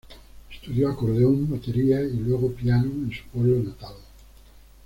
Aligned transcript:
Estudió 0.51 0.89
acordeón, 0.89 1.47
batería 1.47 2.01
y 2.01 2.13
luego 2.13 2.51
piano, 2.55 2.85
en 2.89 3.11
su 3.11 3.23
pueblo 3.31 3.59
natal. 3.59 3.93